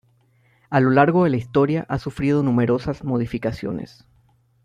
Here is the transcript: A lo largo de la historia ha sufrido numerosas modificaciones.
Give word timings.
A 0.71 0.79
lo 0.79 0.89
largo 0.89 1.25
de 1.25 1.29
la 1.29 1.37
historia 1.37 1.85
ha 1.87 1.99
sufrido 1.99 2.41
numerosas 2.41 3.03
modificaciones. 3.03 4.03